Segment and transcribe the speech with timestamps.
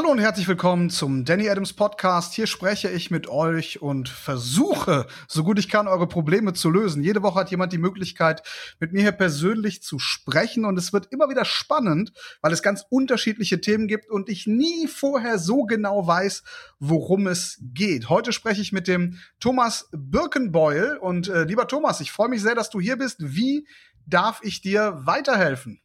[0.00, 2.32] Hallo und herzlich willkommen zum Danny Adams Podcast.
[2.32, 7.02] Hier spreche ich mit euch und versuche, so gut ich kann, eure Probleme zu lösen.
[7.02, 8.42] Jede Woche hat jemand die Möglichkeit,
[8.78, 12.82] mit mir hier persönlich zu sprechen und es wird immer wieder spannend, weil es ganz
[12.88, 16.44] unterschiedliche Themen gibt und ich nie vorher so genau weiß,
[16.78, 18.08] worum es geht.
[18.08, 22.54] Heute spreche ich mit dem Thomas Birkenbeul und äh, lieber Thomas, ich freue mich sehr,
[22.54, 23.18] dass du hier bist.
[23.20, 23.68] Wie
[24.06, 25.82] darf ich dir weiterhelfen?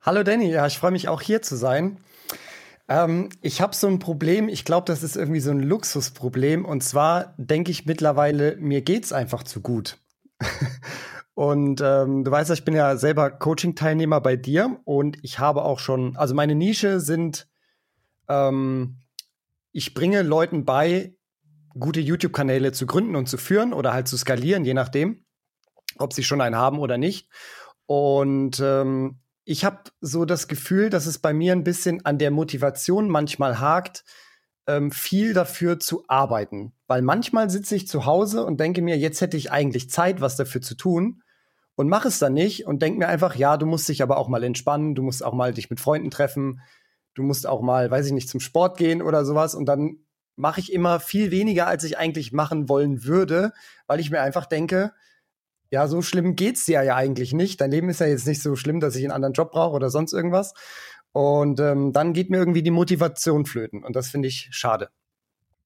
[0.00, 1.98] Hallo Danny, ja, ich freue mich auch hier zu sein.
[2.88, 6.64] Ähm, ich habe so ein Problem, ich glaube, das ist irgendwie so ein Luxusproblem.
[6.64, 9.98] Und zwar denke ich mittlerweile, mir geht's einfach zu gut.
[11.34, 15.62] und ähm, du weißt ja, ich bin ja selber Coaching-Teilnehmer bei dir und ich habe
[15.64, 17.48] auch schon, also meine Nische sind,
[18.28, 19.02] ähm,
[19.72, 21.14] ich bringe Leuten bei,
[21.78, 25.24] gute YouTube-Kanäle zu gründen und zu führen oder halt zu skalieren, je nachdem,
[25.98, 27.28] ob sie schon einen haben oder nicht.
[27.86, 32.30] Und ähm, ich habe so das Gefühl, dass es bei mir ein bisschen an der
[32.30, 34.04] Motivation manchmal hakt,
[34.66, 36.74] ähm, viel dafür zu arbeiten.
[36.86, 40.36] Weil manchmal sitze ich zu Hause und denke mir, jetzt hätte ich eigentlich Zeit, was
[40.36, 41.22] dafür zu tun
[41.76, 44.28] und mache es dann nicht und denke mir einfach, ja, du musst dich aber auch
[44.28, 46.60] mal entspannen, du musst auch mal dich mit Freunden treffen,
[47.14, 49.96] du musst auch mal, weiß ich nicht, zum Sport gehen oder sowas und dann
[50.36, 53.54] mache ich immer viel weniger, als ich eigentlich machen wollen würde,
[53.86, 54.92] weil ich mir einfach denke,
[55.70, 57.60] ja, so schlimm geht's dir ja eigentlich nicht.
[57.60, 59.90] Dein Leben ist ja jetzt nicht so schlimm, dass ich einen anderen Job brauche oder
[59.90, 60.54] sonst irgendwas.
[61.12, 63.84] Und ähm, dann geht mir irgendwie die Motivation flöten.
[63.84, 64.88] Und das finde ich schade.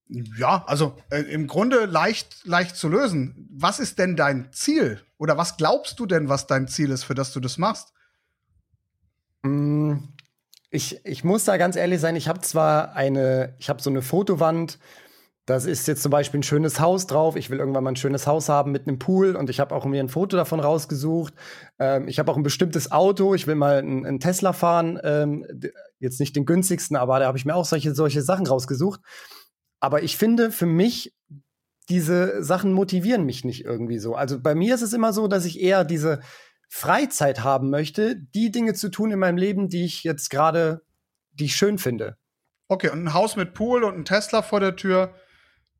[0.08, 3.48] Ja, also äh, im Grunde leicht, leicht zu lösen.
[3.52, 5.00] Was ist denn dein Ziel?
[5.18, 7.92] Oder was glaubst du denn, was dein Ziel ist, für das du das machst?
[9.42, 9.94] Mm,
[10.70, 14.02] ich, ich muss da ganz ehrlich sein, ich habe zwar eine, ich habe so eine
[14.02, 14.78] Fotowand
[15.46, 17.34] das ist jetzt zum Beispiel ein schönes Haus drauf.
[17.34, 19.84] Ich will irgendwann mal ein schönes Haus haben mit einem Pool und ich habe auch
[19.84, 21.34] mir ein Foto davon rausgesucht.
[21.80, 23.34] Ähm, ich habe auch ein bestimmtes Auto.
[23.34, 25.00] Ich will mal einen Tesla fahren.
[25.02, 25.44] Ähm,
[25.98, 29.00] jetzt nicht den günstigsten, aber da habe ich mir auch solche, solche Sachen rausgesucht.
[29.80, 31.12] Aber ich finde, für mich,
[31.88, 34.14] diese Sachen motivieren mich nicht irgendwie so.
[34.14, 36.20] Also bei mir ist es immer so, dass ich eher diese
[36.68, 40.82] Freizeit haben möchte, die Dinge zu tun in meinem Leben, die ich jetzt gerade,
[41.32, 42.16] die ich schön finde.
[42.68, 45.14] Okay, und ein Haus mit Pool und ein Tesla vor der Tür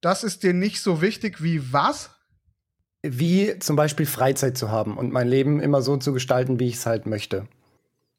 [0.03, 2.11] das ist dir nicht so wichtig wie was?
[3.03, 6.75] Wie zum Beispiel Freizeit zu haben und mein Leben immer so zu gestalten, wie ich
[6.75, 7.49] es halt möchte.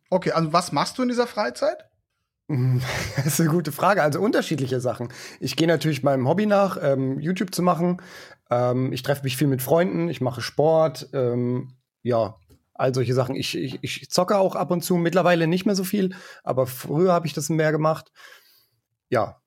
[0.09, 1.85] Okay, also was machst du in dieser Freizeit?
[3.15, 4.03] Das ist eine gute Frage.
[4.03, 5.09] Also unterschiedliche Sachen.
[5.39, 8.01] Ich gehe natürlich meinem Hobby nach, ähm, YouTube zu machen.
[8.49, 12.35] Ähm, ich treffe mich viel mit Freunden, ich mache Sport, ähm, ja,
[12.73, 13.35] all solche Sachen.
[13.35, 17.13] Ich, ich, ich zocke auch ab und zu, mittlerweile nicht mehr so viel, aber früher
[17.13, 18.11] habe ich das mehr gemacht.
[19.09, 19.42] Ja,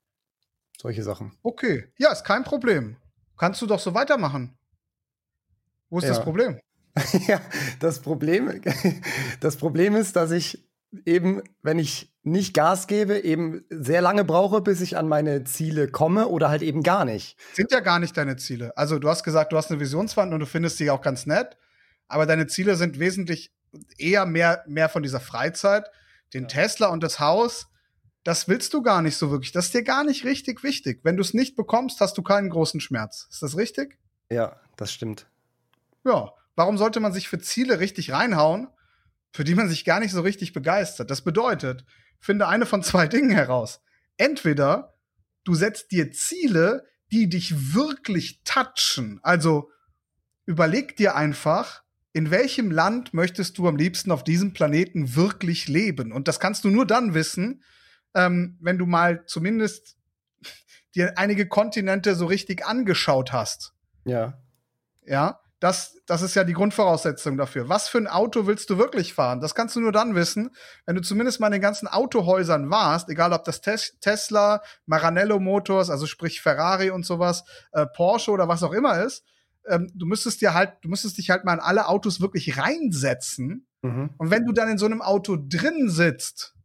[0.87, 1.33] solche Sachen.
[1.43, 2.97] Okay, ja, ist kein Problem.
[3.37, 4.57] Kannst du doch so weitermachen.
[5.91, 6.11] Wo ist ja.
[6.11, 6.61] das Problem?
[7.27, 7.41] ja,
[7.81, 8.63] das Problem,
[9.41, 10.65] das Problem ist, dass ich
[11.05, 15.89] eben, wenn ich nicht Gas gebe, eben sehr lange brauche, bis ich an meine Ziele
[15.89, 17.37] komme oder halt eben gar nicht.
[17.53, 18.77] Sind ja gar nicht deine Ziele.
[18.77, 21.57] Also du hast gesagt, du hast eine Visionswand und du findest sie auch ganz nett,
[22.07, 23.53] aber deine Ziele sind wesentlich
[23.99, 25.91] eher mehr, mehr von dieser Freizeit.
[26.33, 26.49] Den ja.
[26.49, 27.67] Tesla und das Haus,
[28.26, 29.53] das willst du gar nicht so wirklich.
[29.53, 30.98] Das ist dir gar nicht richtig wichtig.
[31.04, 33.28] Wenn du es nicht bekommst, hast du keinen großen Schmerz.
[33.31, 34.00] Ist das richtig?
[34.28, 35.28] Ja, das stimmt.
[36.04, 36.32] Ja.
[36.56, 38.66] Warum sollte man sich für Ziele richtig reinhauen,
[39.31, 41.09] für die man sich gar nicht so richtig begeistert?
[41.09, 41.84] Das bedeutet,
[42.19, 43.81] finde eine von zwei Dingen heraus.
[44.16, 44.97] Entweder
[45.44, 49.20] du setzt dir Ziele, die dich wirklich touchen.
[49.22, 49.70] Also
[50.47, 56.10] überleg dir einfach, in welchem Land möchtest du am liebsten auf diesem Planeten wirklich leben?
[56.10, 57.62] Und das kannst du nur dann wissen,
[58.16, 59.97] ähm, wenn du mal zumindest
[60.94, 63.75] dir einige Kontinente so richtig angeschaut hast.
[64.04, 64.38] Ja.
[65.04, 67.69] Ja, das, das ist ja die Grundvoraussetzung dafür.
[67.69, 69.41] Was für ein Auto willst du wirklich fahren?
[69.41, 70.50] Das kannst du nur dann wissen,
[70.87, 75.38] wenn du zumindest mal in den ganzen Autohäusern warst, egal ob das Tes Tesla, Maranello
[75.38, 79.25] Motors, also sprich Ferrari und sowas, äh, Porsche oder was auch immer ist.
[79.69, 83.66] Ähm, du müsstest dir halt, du müsstest dich halt mal in alle Autos wirklich reinsetzen.
[83.82, 84.10] Mhm.
[84.16, 86.56] Und wenn du dann in so einem Auto drin sitzt,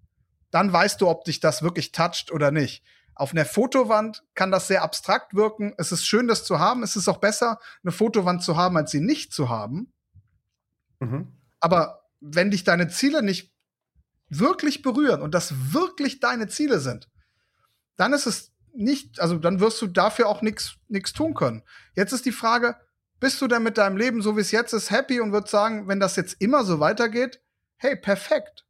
[0.52, 2.84] dann weißt du, ob dich das wirklich toucht oder nicht.
[3.16, 5.74] Auf einer Fotowand kann das sehr abstrakt wirken.
[5.78, 6.84] Es ist schön, das zu haben.
[6.84, 9.94] Es ist auch besser, eine Fotowand zu haben, als sie nicht zu haben.
[11.00, 11.28] Mhm.
[11.60, 13.54] Aber wenn dich deine Ziele nicht
[14.30, 17.10] wirklich berühren und das wirklich deine Ziele sind,
[17.98, 21.64] dann ist es nicht, also dann wirst du dafür auch nichts nichts tun können.
[21.96, 22.78] Jetzt ist die Frage,
[23.20, 25.88] bist du denn mit deinem Leben, so wie es jetzt ist, happy und würdest sagen,
[25.88, 27.42] wenn das jetzt immer so weitergeht,
[27.76, 28.66] hey, perfekt.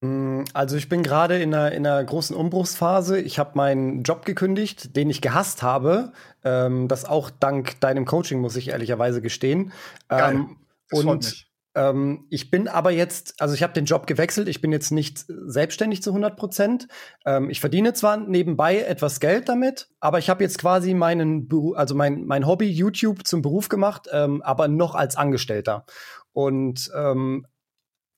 [0.00, 3.20] Mm, also ich bin gerade in einer, in einer großen Umbruchsphase.
[3.20, 6.12] Ich habe meinen Job gekündigt, den ich gehasst habe.
[6.44, 9.72] Ähm, das auch dank deinem Coaching, muss ich ehrlicherweise gestehen.
[10.10, 10.56] Ähm,
[10.90, 14.90] und Ähm, ich bin aber jetzt, also ich habe den Job gewechselt, ich bin jetzt
[14.90, 16.88] nicht selbstständig zu 100 Prozent.
[17.24, 21.94] Ähm, ich verdiene zwar nebenbei etwas Geld damit, aber ich habe jetzt quasi meinen, also
[21.94, 25.84] mein, mein Hobby YouTube zum Beruf gemacht, ähm, aber noch als Angestellter.
[26.32, 27.46] Und ähm,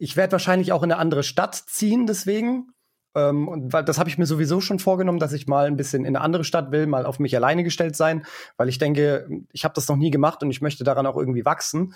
[0.01, 2.73] ich werde wahrscheinlich auch in eine andere Stadt ziehen deswegen.
[3.15, 6.17] Ähm, und das habe ich mir sowieso schon vorgenommen, dass ich mal ein bisschen in
[6.17, 8.25] eine andere Stadt will, mal auf mich alleine gestellt sein,
[8.57, 11.45] weil ich denke, ich habe das noch nie gemacht und ich möchte daran auch irgendwie
[11.45, 11.95] wachsen.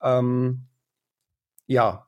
[0.00, 0.68] Ähm,
[1.66, 2.06] ja,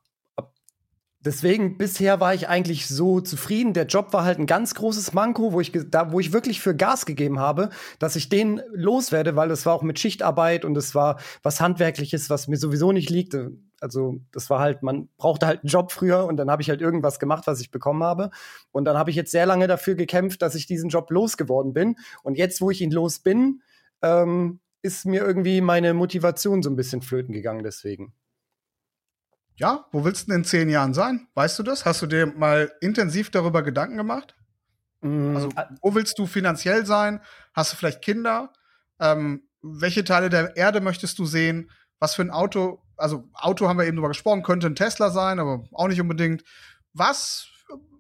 [1.25, 3.73] deswegen bisher war ich eigentlich so zufrieden.
[3.73, 6.77] Der Job war halt ein ganz großes Manko, wo ich da, wo ich wirklich für
[6.77, 10.95] Gas gegeben habe, dass ich den loswerde, weil es war auch mit Schichtarbeit und es
[10.95, 13.35] war was handwerkliches, was mir sowieso nicht liegt.
[13.83, 16.81] Also das war halt, man brauchte halt einen Job früher und dann habe ich halt
[16.81, 18.31] irgendwas gemacht, was ich bekommen habe.
[18.71, 21.97] Und dann habe ich jetzt sehr lange dafür gekämpft, dass ich diesen Job losgeworden bin.
[22.23, 23.63] Und jetzt, wo ich ihn los bin,
[24.01, 28.15] ähm, ist mir irgendwie meine Motivation so ein bisschen flöten gegangen deswegen.
[29.57, 31.29] Ja, wo willst du denn in zehn Jahren sein?
[31.35, 31.85] Weißt du das?
[31.85, 34.37] Hast du dir mal intensiv darüber Gedanken gemacht?
[35.01, 35.37] Mm.
[35.37, 35.49] Also,
[35.81, 37.21] wo willst du finanziell sein?
[37.53, 38.53] Hast du vielleicht Kinder?
[39.01, 41.71] Ähm, welche Teile der Erde möchtest du sehen?
[41.99, 42.83] Was für ein Auto?
[43.03, 46.45] Also, Auto haben wir eben drüber gesprochen, könnte ein Tesla sein, aber auch nicht unbedingt.
[46.95, 47.49] Was?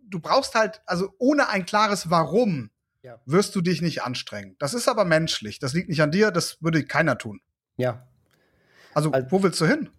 [0.09, 2.71] Du brauchst halt, also ohne ein klares Warum
[3.03, 3.21] ja.
[3.27, 4.57] wirst du dich nicht anstrengen.
[4.59, 5.59] Das ist aber menschlich.
[5.59, 7.41] Das liegt nicht an dir, das würde keiner tun.
[7.77, 8.07] Ja.
[8.95, 9.91] Also, also wo willst du hin?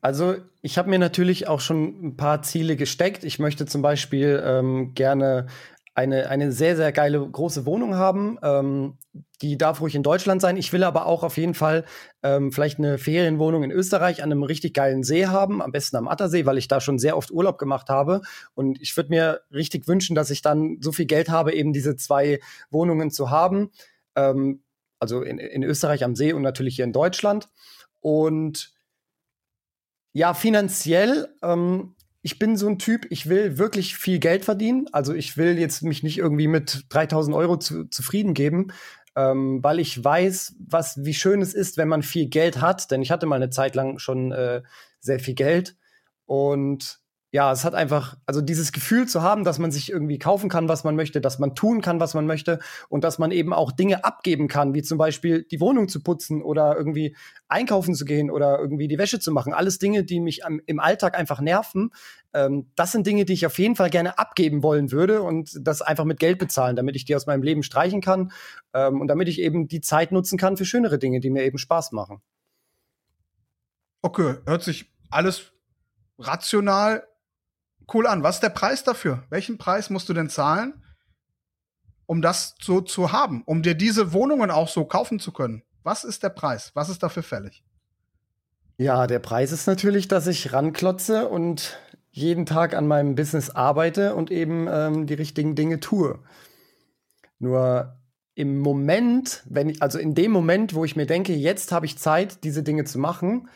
[0.00, 3.22] Also ich habe mir natürlich auch schon ein paar Ziele gesteckt.
[3.22, 5.46] Ich möchte zum Beispiel ähm, gerne
[5.94, 8.38] eine, eine sehr, sehr geile große Wohnung haben.
[8.42, 8.98] Ähm,
[9.42, 10.56] die darf ruhig in Deutschland sein.
[10.56, 11.84] Ich will aber auch auf jeden Fall
[12.22, 16.08] ähm, vielleicht eine Ferienwohnung in Österreich an einem richtig geilen See haben, am besten am
[16.08, 18.22] Attersee, weil ich da schon sehr oft Urlaub gemacht habe.
[18.54, 21.96] Und ich würde mir richtig wünschen, dass ich dann so viel Geld habe, eben diese
[21.96, 22.40] zwei
[22.70, 23.70] Wohnungen zu haben.
[24.16, 24.62] Ähm,
[24.98, 27.50] also in, in Österreich am See und natürlich hier in Deutschland.
[28.00, 28.72] Und
[30.12, 34.86] ja, finanziell, ähm, ich bin so ein Typ, ich will wirklich viel Geld verdienen.
[34.92, 38.68] Also ich will jetzt mich nicht irgendwie mit 3000 Euro zu, zufrieden geben,
[39.16, 42.90] ähm, weil ich weiß, was, wie schön es ist, wenn man viel Geld hat.
[42.92, 44.62] Denn ich hatte mal eine Zeit lang schon äh,
[45.00, 45.76] sehr viel Geld.
[46.24, 47.01] Und
[47.34, 50.68] ja, es hat einfach, also dieses Gefühl zu haben, dass man sich irgendwie kaufen kann,
[50.68, 52.58] was man möchte, dass man tun kann, was man möchte
[52.90, 56.42] und dass man eben auch Dinge abgeben kann, wie zum Beispiel die Wohnung zu putzen
[56.42, 57.16] oder irgendwie
[57.48, 59.54] einkaufen zu gehen oder irgendwie die Wäsche zu machen.
[59.54, 61.92] Alles Dinge, die mich am, im Alltag einfach nerven.
[62.34, 65.80] Ähm, das sind Dinge, die ich auf jeden Fall gerne abgeben wollen würde und das
[65.80, 68.30] einfach mit Geld bezahlen, damit ich die aus meinem Leben streichen kann
[68.74, 71.56] ähm, und damit ich eben die Zeit nutzen kann für schönere Dinge, die mir eben
[71.56, 72.20] Spaß machen.
[74.02, 75.52] Okay, hört sich alles
[76.18, 77.08] rational
[77.92, 78.22] cool an.
[78.22, 79.24] Was ist der Preis dafür?
[79.30, 80.82] Welchen Preis musst du denn zahlen,
[82.06, 85.62] um das so zu haben, um dir diese Wohnungen auch so kaufen zu können?
[85.82, 86.70] Was ist der Preis?
[86.74, 87.64] Was ist dafür fällig?
[88.78, 91.78] Ja, der Preis ist natürlich, dass ich ranklotze und
[92.10, 96.18] jeden Tag an meinem Business arbeite und eben ähm, die richtigen Dinge tue.
[97.38, 97.96] Nur
[98.34, 101.98] im Moment, wenn ich, also in dem Moment, wo ich mir denke, jetzt habe ich
[101.98, 103.48] Zeit, diese Dinge zu machen,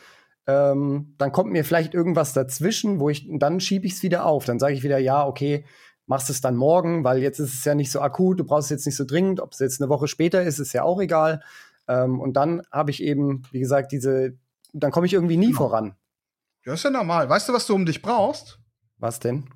[0.47, 4.45] ähm, dann kommt mir vielleicht irgendwas dazwischen, wo ich, dann schiebe ich es wieder auf.
[4.45, 5.65] Dann sage ich wieder, ja, okay,
[6.05, 8.69] machst es dann morgen, weil jetzt ist es ja nicht so akut, du brauchst es
[8.69, 9.41] jetzt nicht so dringend.
[9.41, 11.43] Ob es jetzt eine Woche später ist, ist ja auch egal.
[11.87, 14.37] Ähm, und dann habe ich eben, wie gesagt, diese,
[14.73, 15.57] dann komme ich irgendwie nie genau.
[15.57, 15.95] voran.
[16.65, 17.29] Ja, ist ja normal.
[17.29, 18.59] Weißt du, was du um dich brauchst?
[18.97, 19.49] Was denn?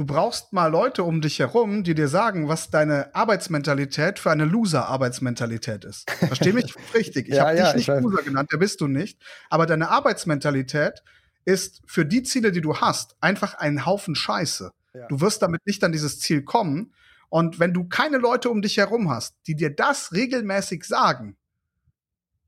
[0.00, 4.46] Du brauchst mal Leute um dich herum, die dir sagen, was deine Arbeitsmentalität für eine
[4.46, 6.10] Loser-Arbeitsmentalität ist.
[6.10, 7.28] Versteh mich richtig.
[7.28, 9.20] Ich ja, habe ja, dich nicht Loser genannt, der bist du nicht.
[9.50, 11.02] Aber deine Arbeitsmentalität
[11.44, 14.72] ist für die Ziele, die du hast, einfach ein Haufen Scheiße.
[14.94, 15.06] Ja.
[15.08, 16.94] Du wirst damit nicht an dieses Ziel kommen.
[17.28, 21.36] Und wenn du keine Leute um dich herum hast, die dir das regelmäßig sagen,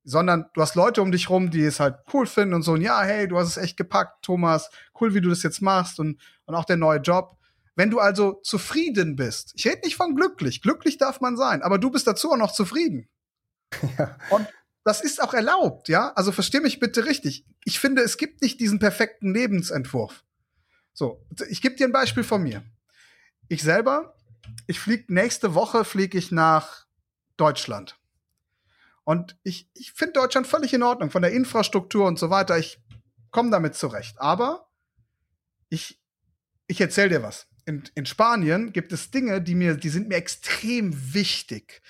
[0.05, 3.03] sondern du hast Leute um dich rum, die es halt cool finden und so, ja,
[3.03, 6.55] hey, du hast es echt gepackt, Thomas, cool, wie du das jetzt machst und, und
[6.55, 7.37] auch der neue Job.
[7.75, 11.79] Wenn du also zufrieden bist, ich rede nicht von glücklich, glücklich darf man sein, aber
[11.79, 13.09] du bist dazu auch noch zufrieden.
[13.99, 14.19] Ja.
[14.29, 14.47] Und
[14.85, 16.13] das ist auch erlaubt, ja?
[16.13, 17.47] Also versteh mich bitte richtig.
[17.65, 20.25] Ich finde, es gibt nicht diesen perfekten Lebensentwurf.
[20.93, 22.63] So, ich gebe dir ein Beispiel von mir.
[23.49, 24.15] Ich selber,
[24.67, 26.87] ich fliege nächste Woche fliege ich nach
[27.39, 27.99] Deutschland.
[29.05, 32.59] Und ich, ich finde Deutschland völlig in Ordnung, von der Infrastruktur und so weiter.
[32.59, 32.79] Ich
[33.31, 34.21] komme damit zurecht.
[34.21, 34.69] Aber
[35.71, 35.99] ich,
[36.67, 40.17] ich erzähle dir was in, in Spanien gibt es Dinge, die mir, die sind mir
[40.17, 41.83] extrem wichtig.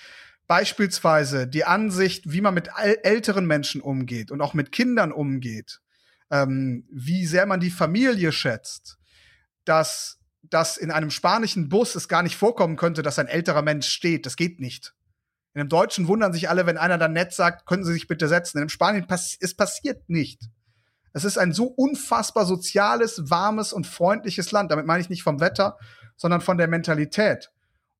[0.47, 5.79] Beispielsweise die Ansicht, wie man mit älteren Menschen umgeht und auch mit Kindern umgeht,
[6.29, 8.97] ähm, wie sehr man die Familie schätzt,
[9.65, 13.87] dass dass in einem spanischen Bus es gar nicht vorkommen könnte, dass ein älterer Mensch
[13.87, 14.25] steht.
[14.25, 14.93] Das geht nicht.
[15.53, 18.27] In einem Deutschen wundern sich alle, wenn einer dann nett sagt, können Sie sich bitte
[18.27, 18.57] setzen.
[18.57, 20.41] In einem Spanien pass es passiert nicht.
[21.13, 24.71] Es ist ein so unfassbar soziales, warmes und freundliches Land.
[24.71, 25.77] Damit meine ich nicht vom Wetter,
[26.17, 27.51] sondern von der Mentalität.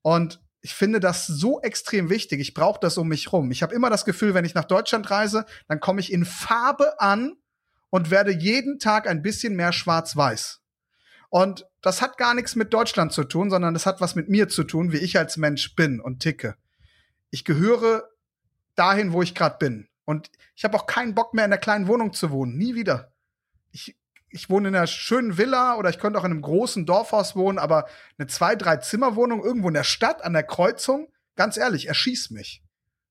[0.02, 2.40] Und ich finde das so extrem wichtig.
[2.40, 3.52] Ich brauche das um mich rum.
[3.52, 7.00] Ich habe immer das Gefühl, wenn ich nach Deutschland reise, dann komme ich in Farbe
[7.00, 7.36] an
[7.90, 10.62] und werde jeden Tag ein bisschen mehr schwarz-weiß.
[11.30, 14.48] Und das hat gar nichts mit Deutschland zu tun, sondern das hat was mit mir
[14.48, 16.56] zu tun, wie ich als Mensch bin und ticke.
[17.30, 18.04] Ich gehöre
[18.76, 19.90] dahin, wo ich gerade bin.
[20.06, 22.58] Und ich habe auch keinen Bock mehr in einer kleinen Wohnung zu wohnen.
[22.58, 23.14] Nie wieder.
[23.72, 23.96] Ich
[24.34, 27.60] ich wohne in einer schönen Villa oder ich könnte auch in einem großen Dorfhaus wohnen,
[27.60, 32.32] aber eine zwei, drei Zimmerwohnung irgendwo in der Stadt an der Kreuzung, ganz ehrlich, erschieß
[32.32, 32.64] mich.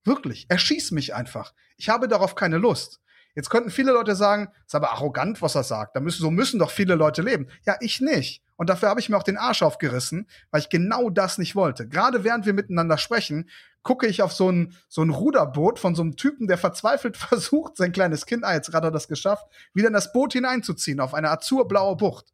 [0.05, 1.55] Wirklich, erschieß mich einfach.
[1.77, 3.01] Ich habe darauf keine Lust.
[3.35, 5.97] Jetzt könnten viele Leute sagen, ist aber arrogant, was er sagt.
[5.97, 7.49] Da müssen, so müssen doch viele Leute leben.
[7.67, 8.43] Ja, ich nicht.
[8.57, 11.89] Und dafür habe ich mir auch den Arsch aufgerissen, weil ich genau das nicht wollte.
[11.89, 13.49] Gerade während wir miteinander sprechen,
[13.83, 17.77] gucke ich auf so ein, so ein Ruderboot von so einem Typen, der verzweifelt versucht,
[17.77, 21.01] sein kleines Kind, ah, jetzt gerade hat er das geschafft, wieder in das Boot hineinzuziehen,
[21.01, 22.33] auf eine azurblaue Bucht.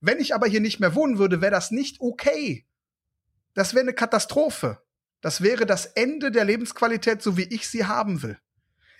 [0.00, 2.66] Wenn ich aber hier nicht mehr wohnen würde, wäre das nicht okay.
[3.54, 4.78] Das wäre eine Katastrophe.
[5.20, 8.38] Das wäre das Ende der Lebensqualität, so wie ich sie haben will.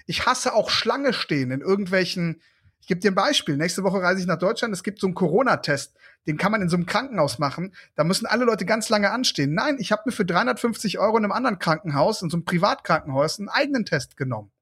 [0.06, 2.40] Ich hasse auch Schlange stehen in irgendwelchen
[2.86, 3.56] ich gebe dir ein Beispiel.
[3.56, 4.72] Nächste Woche reise ich nach Deutschland.
[4.72, 5.96] Es gibt so einen Corona-Test.
[6.28, 7.74] Den kann man in so einem Krankenhaus machen.
[7.96, 9.54] Da müssen alle Leute ganz lange anstehen.
[9.54, 13.40] Nein, ich habe mir für 350 Euro in einem anderen Krankenhaus, in so einem Privatkrankenhaus,
[13.40, 14.52] einen eigenen Test genommen.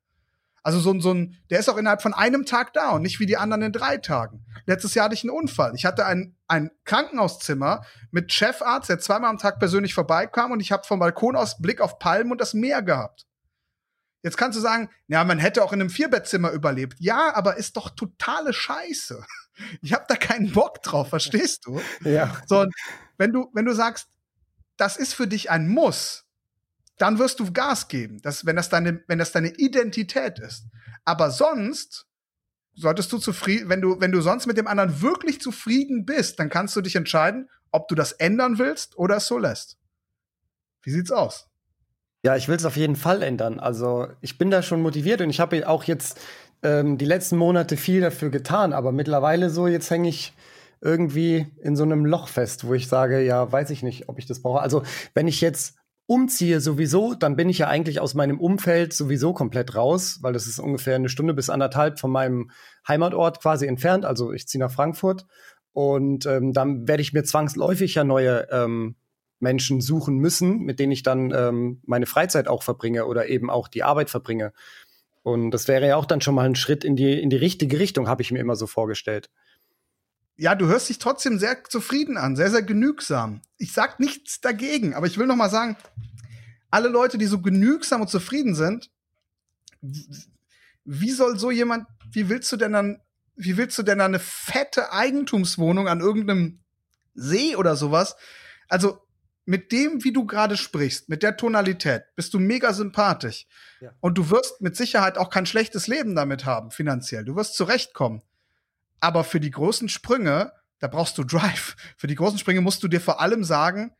[0.63, 3.21] Also so ein, so ein, der ist auch innerhalb von einem Tag da und nicht
[3.21, 4.47] wie die anderen in drei Tagen.
[4.65, 5.75] Letztes Jahr hatte ich einen Unfall.
[5.75, 10.73] Ich hatte ein, ein Krankenhauszimmer mit Chefarzt, der zweimal am Tag persönlich vorbeikam und ich
[10.73, 13.27] habe vom Balkon aus Blick auf Palmen und das Meer gehabt.
[14.25, 16.97] Jetzt kannst du sagen, ja, man hätte auch in einem Vierbettzimmer überlebt.
[16.99, 19.23] Ja, aber ist doch totale Scheiße.
[19.83, 21.81] Ich habe da keinen Bock drauf, verstehst du?
[22.05, 22.35] Ja.
[22.47, 22.67] So,
[23.19, 24.09] wenn du, wenn du sagst,
[24.79, 26.25] das ist für dich ein Muss,
[26.97, 30.65] dann wirst du Gas geben, das, wenn, das deine, wenn das deine Identität ist.
[31.05, 32.07] Aber sonst
[32.75, 36.49] solltest du zufrieden, wenn du, wenn du sonst mit dem anderen wirklich zufrieden bist, dann
[36.49, 39.79] kannst du dich entscheiden, ob du das ändern willst oder es so lässt.
[40.83, 41.51] Wie sieht's aus?
[42.25, 43.61] Ja, ich will es auf jeden Fall ändern.
[43.61, 46.19] Also ich bin da schon motiviert und ich habe auch jetzt
[46.63, 50.33] ähm, die letzten Monate viel dafür getan, aber mittlerweile so, jetzt hänge ich
[50.81, 54.25] irgendwie in so einem Loch fest, wo ich sage, ja, weiß ich nicht, ob ich
[54.25, 54.61] das brauche.
[54.61, 55.77] Also wenn ich jetzt
[56.07, 60.47] umziehe sowieso, dann bin ich ja eigentlich aus meinem Umfeld sowieso komplett raus, weil das
[60.47, 62.51] ist ungefähr eine Stunde bis anderthalb von meinem
[62.89, 64.07] Heimatort quasi entfernt.
[64.07, 65.27] Also ich ziehe nach Frankfurt
[65.73, 68.97] und ähm, dann werde ich mir zwangsläufig ja neue ähm,
[69.45, 73.69] Menschen suchen müssen, mit denen ich dann ähm, meine Freizeit auch verbringe oder eben auch
[73.69, 74.53] die Arbeit verbringe.
[75.23, 77.79] Und das wäre ja auch dann schon mal ein Schritt in die, in die richtige
[77.79, 79.31] Richtung, habe ich mir immer so vorgestellt.
[80.37, 83.41] Ja, du hörst dich trotzdem sehr zufrieden an, sehr, sehr genügsam.
[83.57, 85.77] Ich sag nichts dagegen, aber ich will noch mal sagen,
[86.71, 88.91] alle Leute, die so genügsam und zufrieden sind,
[90.85, 93.01] wie soll so jemand, wie willst du denn dann,
[93.37, 96.61] wie willst du denn dann eine fette Eigentumswohnung an irgendeinem
[97.15, 98.17] See oder sowas?
[98.69, 98.99] Also,
[99.47, 103.47] mit dem, wie du gerade sprichst, mit der Tonalität, bist du mega sympathisch.
[103.81, 103.93] Ja.
[104.01, 107.25] Und du wirst mit Sicherheit auch kein schlechtes Leben damit haben, finanziell.
[107.25, 108.23] Du wirst zurechtkommen.
[109.01, 111.77] Aber für die großen Sprünge, da brauchst du Drive.
[111.97, 113.95] Für die großen Sprünge musst du dir vor allem sagen,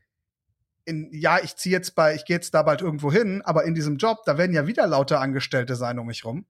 [0.85, 3.73] in, ja, ich ziehe jetzt bei, ich gehe jetzt da bald irgendwo hin, aber in
[3.73, 6.45] diesem Job, da werden ja wieder lauter Angestellte sein um mich rum.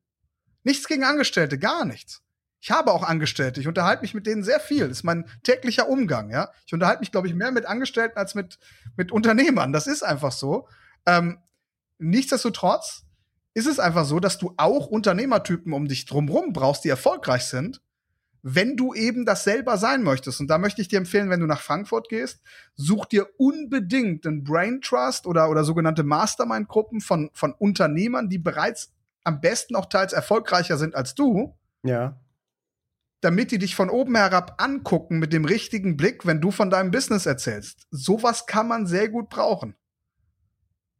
[0.63, 2.21] Nichts gegen Angestellte, gar nichts.
[2.65, 3.59] Ich habe auch Angestellte.
[3.61, 4.87] Ich unterhalte mich mit denen sehr viel.
[4.87, 6.49] Das ist mein täglicher Umgang, ja.
[6.65, 8.57] Ich unterhalte mich, glaube ich, mehr mit Angestellten als mit,
[8.97, 9.71] mit Unternehmern.
[9.71, 10.67] Das ist einfach so.
[11.05, 11.37] Ähm,
[11.99, 13.03] nichtsdestotrotz
[13.53, 17.83] ist es einfach so, dass du auch Unternehmertypen um dich drumherum brauchst, die erfolgreich sind,
[18.41, 20.39] wenn du eben das selber sein möchtest.
[20.39, 22.41] Und da möchte ich dir empfehlen, wenn du nach Frankfurt gehst,
[22.73, 28.91] such dir unbedingt einen Brain Trust oder, oder sogenannte Mastermind-Gruppen von, von Unternehmern, die bereits
[29.23, 31.55] am besten auch teils erfolgreicher sind als du.
[31.83, 32.19] Ja
[33.25, 36.91] damit die dich von oben herab angucken mit dem richtigen Blick, wenn du von deinem
[36.91, 37.87] Business erzählst.
[37.89, 39.75] Sowas kann man sehr gut brauchen.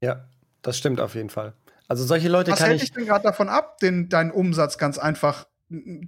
[0.02, 0.28] Ja,
[0.64, 1.54] das stimmt auf jeden Fall.
[1.88, 4.98] Also solche Leute Was kann hält dich denn gerade davon ab, den, deinen Umsatz ganz
[4.98, 5.48] einfach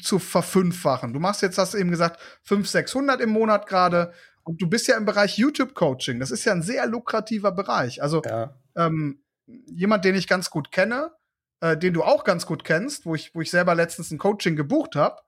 [0.01, 1.13] zu verfünffachen?
[1.13, 4.11] Du machst jetzt, hast du eben gesagt, 500, 600 im Monat gerade.
[4.43, 6.19] Und du bist ja im Bereich YouTube-Coaching.
[6.19, 8.01] Das ist ja ein sehr lukrativer Bereich.
[8.01, 8.55] Also ja.
[8.75, 11.11] ähm, jemand, den ich ganz gut kenne,
[11.59, 14.55] äh, den du auch ganz gut kennst, wo ich, wo ich selber letztens ein Coaching
[14.55, 15.21] gebucht habe,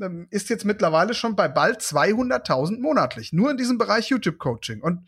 [0.00, 3.32] ähm, ist jetzt mittlerweile schon bei bald 200.000 monatlich.
[3.32, 4.82] Nur in diesem Bereich YouTube-Coaching.
[4.82, 5.06] Und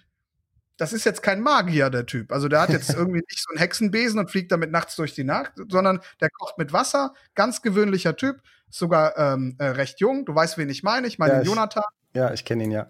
[0.77, 2.33] das ist jetzt kein Magier, der Typ.
[2.33, 5.25] Also der hat jetzt irgendwie nicht so einen Hexenbesen und fliegt damit nachts durch die
[5.25, 7.15] Nacht, sondern der kocht mit Wasser.
[7.35, 8.43] Ganz gewöhnlicher Typ.
[8.69, 10.25] Sogar ähm, äh, recht jung.
[10.25, 11.07] Du weißt, wen ich meine.
[11.07, 11.85] Ich meine ja, Jonathan.
[12.15, 12.89] Ja, ich kenne ihn ja.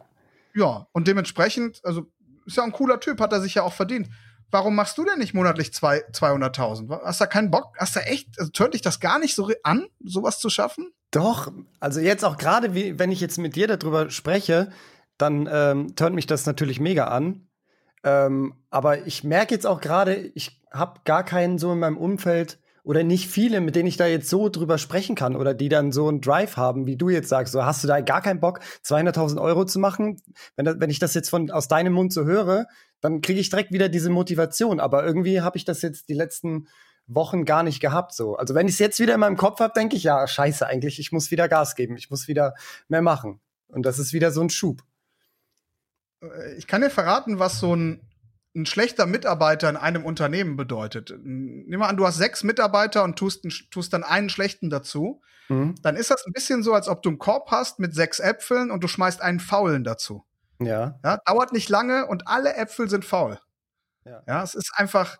[0.55, 2.11] Ja, und dementsprechend, also
[2.47, 4.09] ist ja ein cooler Typ, hat er sich ja auch verdient.
[4.51, 7.03] Warum machst du denn nicht monatlich 200.000?
[7.03, 7.75] Hast du keinen Bock?
[7.79, 10.93] Hast du echt, also tönt dich das gar nicht so an, sowas zu schaffen?
[11.11, 14.71] Doch, also jetzt auch gerade, wenn ich jetzt mit dir darüber spreche,
[15.19, 17.49] dann ähm, turnt mich das natürlich mega an.
[18.05, 22.59] Ähm, aber ich merke jetzt auch gerade, ich habe gar keinen so in meinem Umfeld
[22.87, 25.91] oder nicht viele, mit denen ich da jetzt so drüber sprechen kann oder die dann
[25.91, 27.53] so einen Drive haben, wie du jetzt sagst.
[27.53, 30.23] So, hast du da gar keinen Bock, 200.000 Euro zu machen?
[30.55, 32.67] Wenn, wenn ich das jetzt von aus deinem Mund so höre,
[33.01, 34.79] dann kriege ich direkt wieder diese Motivation.
[34.79, 36.69] Aber irgendwie habe ich das jetzt die letzten
[37.09, 38.15] Wochen gar nicht gehabt.
[38.15, 40.65] So, also wenn ich es jetzt wieder in meinem Kopf habe, denke ich ja, scheiße,
[40.65, 42.55] eigentlich, ich muss wieder Gas geben, ich muss wieder
[42.87, 43.41] mehr machen.
[43.67, 44.85] Und das ist wieder so ein Schub.
[46.23, 48.01] Äh, ich kann dir verraten, was so ein,
[48.57, 51.15] ein schlechter Mitarbeiter in einem Unternehmen bedeutet.
[51.23, 55.21] Nimm mal an, du hast sechs Mitarbeiter und tust, tust dann einen schlechten dazu.
[55.49, 55.75] Mhm.
[55.83, 58.71] Dann ist das ein bisschen so, als ob du einen Korb hast mit sechs Äpfeln
[58.71, 60.25] und du schmeißt einen faulen dazu.
[60.59, 60.99] Ja.
[61.05, 63.39] ja dauert nicht lange und alle Äpfel sind faul.
[64.05, 64.23] Ja.
[64.27, 65.19] ja, es ist einfach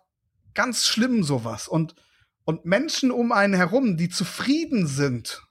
[0.53, 1.67] ganz schlimm sowas.
[1.67, 1.95] Und,
[2.43, 5.46] und Menschen um einen herum, die zufrieden sind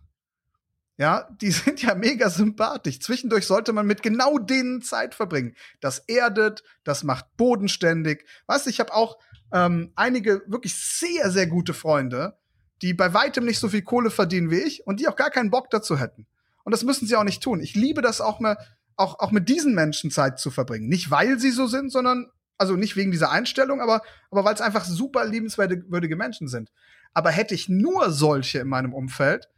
[0.99, 3.01] ja, die sind ja mega sympathisch.
[3.01, 5.55] Zwischendurch sollte man mit genau denen Zeit verbringen.
[5.81, 8.25] Das erdet, das macht bodenständig.
[8.47, 9.19] Weißt du, ich habe auch
[9.53, 12.39] ähm, einige wirklich sehr, sehr gute Freunde,
[12.83, 15.51] die bei weitem nicht so viel Kohle verdienen wie ich und die auch gar keinen
[15.51, 16.27] Bock dazu hätten.
[16.65, 17.61] Und das müssen sie auch nicht tun.
[17.61, 18.59] Ich liebe das auch mal,
[18.97, 20.89] auch, auch mit diesen Menschen Zeit zu verbringen.
[20.89, 22.27] Nicht weil sie so sind, sondern,
[22.59, 26.71] also nicht wegen dieser Einstellung, aber, aber weil es einfach super liebenswürdige Menschen sind.
[27.15, 29.49] Aber hätte ich nur solche in meinem Umfeld,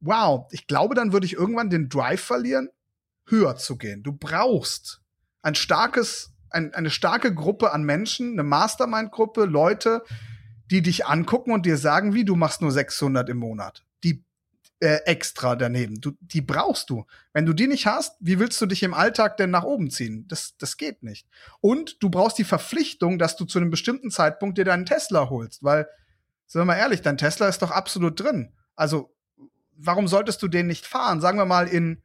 [0.00, 2.68] wow, ich glaube, dann würde ich irgendwann den Drive verlieren,
[3.26, 4.02] höher zu gehen.
[4.02, 5.00] Du brauchst
[5.42, 10.02] ein starkes, ein, eine starke Gruppe an Menschen, eine Mastermind-Gruppe, Leute,
[10.70, 13.84] die dich angucken und dir sagen, wie du machst nur 600 im Monat.
[14.02, 14.24] Die
[14.80, 16.00] äh, extra daneben.
[16.00, 17.06] Du, die brauchst du.
[17.32, 20.26] Wenn du die nicht hast, wie willst du dich im Alltag denn nach oben ziehen?
[20.28, 21.26] Das, das geht nicht.
[21.60, 25.62] Und du brauchst die Verpflichtung, dass du zu einem bestimmten Zeitpunkt dir deinen Tesla holst,
[25.62, 25.88] weil,
[26.46, 28.52] sind wir mal ehrlich, dein Tesla ist doch absolut drin.
[28.74, 29.15] Also
[29.76, 31.20] warum solltest du den nicht fahren?
[31.20, 32.02] Sagen wir mal, in,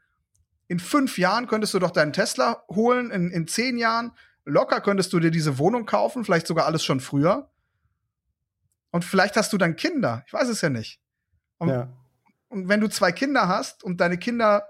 [0.67, 4.11] in fünf Jahren könntest du doch deinen Tesla holen, in, in zehn Jahren
[4.45, 7.49] locker könntest du dir diese Wohnung kaufen, vielleicht sogar alles schon früher.
[8.91, 10.23] Und vielleicht hast du dann Kinder.
[10.27, 10.99] Ich weiß es ja nicht.
[11.57, 11.87] Und, ja.
[12.49, 14.67] und wenn du zwei Kinder hast und deine Kinder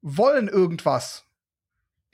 [0.00, 1.24] wollen irgendwas,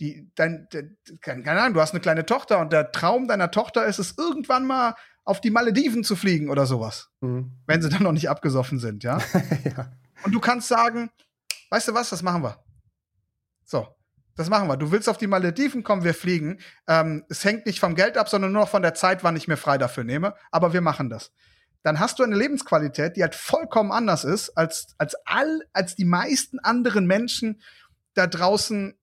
[0.01, 3.87] die, dein, de, keine Ahnung, du hast eine kleine Tochter und der Traum deiner Tochter
[3.87, 4.94] ist es, irgendwann mal
[5.25, 7.11] auf die Malediven zu fliegen oder sowas.
[7.20, 7.53] Mhm.
[7.66, 9.18] Wenn sie dann noch nicht abgesoffen sind, ja?
[9.64, 9.92] ja.
[10.25, 11.11] Und du kannst sagen,
[11.71, 12.63] weißt du was, das machen wir.
[13.65, 13.87] So,
[14.37, 14.77] das machen wir.
[14.77, 16.61] Du willst auf die Malediven kommen, wir fliegen.
[16.89, 19.49] Ähm, es hängt nicht vom Geld ab, sondern nur noch von der Zeit, wann ich
[19.49, 20.35] mir frei dafür nehme.
[20.51, 21.31] Aber wir machen das.
[21.83, 26.07] Dann hast du eine Lebensqualität, die halt vollkommen anders ist als, als all, als die
[26.07, 27.61] meisten anderen Menschen
[28.15, 28.99] da draußen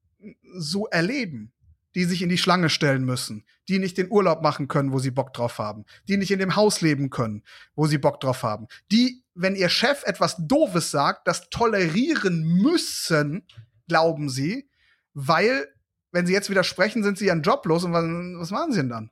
[0.58, 1.54] so erleben
[1.96, 5.12] die sich in die Schlange stellen müssen, die nicht den Urlaub machen können, wo sie
[5.12, 7.44] Bock drauf haben, die nicht in dem Haus leben können,
[7.76, 13.48] wo sie Bock drauf haben, die, wenn ihr Chef etwas Doofes sagt, das tolerieren müssen,
[13.88, 14.70] glauben sie,
[15.14, 15.68] weil,
[16.12, 18.90] wenn sie jetzt widersprechen, sind sie ihren Job los und was, was machen sie denn
[18.90, 19.12] dann?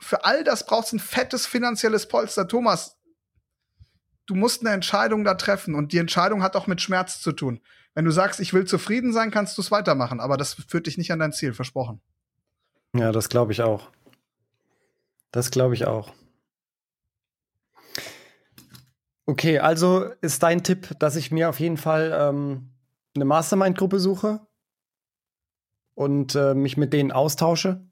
[0.00, 2.46] Für all das braucht es ein fettes finanzielles Polster.
[2.46, 2.98] Thomas,
[4.26, 7.60] du musst eine Entscheidung da treffen und die Entscheidung hat auch mit Schmerz zu tun.
[7.94, 10.98] Wenn du sagst, ich will zufrieden sein, kannst du es weitermachen, aber das führt dich
[10.98, 12.00] nicht an dein Ziel, versprochen.
[12.94, 13.90] Ja, das glaube ich auch.
[15.32, 16.14] Das glaube ich auch.
[19.28, 22.70] Okay, also ist dein Tipp, dass ich mir auf jeden Fall ähm,
[23.14, 24.40] eine Mastermind-Gruppe suche
[25.94, 27.86] und äh, mich mit denen austausche?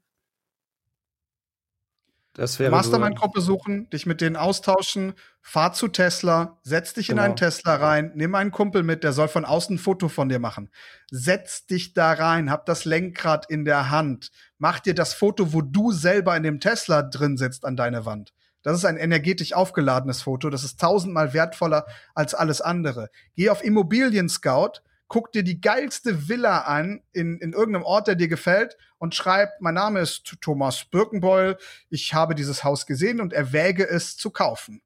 [2.33, 7.21] Das wäre Mastermind-Gruppe suchen, dich mit denen austauschen, fahr zu Tesla, setz dich genau.
[7.21, 10.29] in einen Tesla rein, nimm einen Kumpel mit, der soll von außen ein Foto von
[10.29, 10.71] dir machen.
[11.11, 15.61] Setz dich da rein, hab das Lenkrad in der Hand, mach dir das Foto, wo
[15.61, 18.33] du selber in dem Tesla drin sitzt, an deine Wand.
[18.63, 23.09] Das ist ein energetisch aufgeladenes Foto, das ist tausendmal wertvoller als alles andere.
[23.35, 28.15] Geh auf Immobilien Scout, guck dir die geilste Villa an in, in irgendeinem Ort, der
[28.15, 31.57] dir gefällt und schreib, mein Name ist Thomas Birkenbeul,
[31.89, 34.81] ich habe dieses Haus gesehen und erwäge es zu kaufen.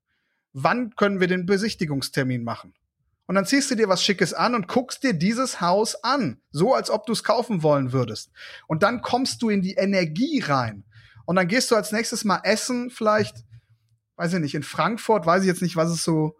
[0.54, 2.74] Wann können wir den Besichtigungstermin machen?
[3.32, 6.74] Und dann ziehst du dir was Schickes an und guckst dir dieses Haus an, so
[6.74, 8.32] als ob du es kaufen wollen würdest.
[8.68, 10.84] Und dann kommst du in die Energie rein.
[11.26, 13.46] Und dann gehst du als nächstes mal essen, vielleicht,
[14.16, 16.38] weiß ich nicht, in Frankfurt, weiß ich jetzt nicht, was es so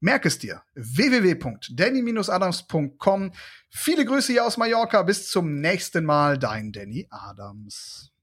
[0.00, 0.62] Merk es dir.
[0.74, 3.32] www.danny-adams.com.
[3.68, 5.02] Viele Grüße hier aus Mallorca.
[5.02, 6.38] Bis zum nächsten Mal.
[6.38, 8.15] Dein Danny Adams.